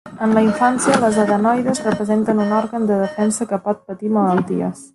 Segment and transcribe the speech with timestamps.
[0.25, 4.83] En la infància, les adenoides representen un òrgan de defensa que pot patir malalties.